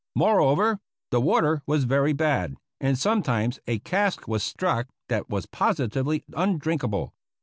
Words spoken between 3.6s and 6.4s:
a cask was struck that was positively